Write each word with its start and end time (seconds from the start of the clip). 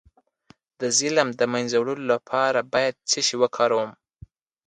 د 0.79 0.81
ظلم 0.97 1.27
د 1.39 1.41
مینځلو 1.53 1.95
لپاره 2.11 2.59
باید 2.73 2.95
څه 3.09 3.19
شی 3.27 3.35
وکاروم؟ 3.41 3.91